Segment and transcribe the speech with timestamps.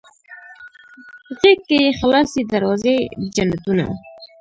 [1.37, 3.85] غیږ کې یې خلاصې دروازې د جنتونه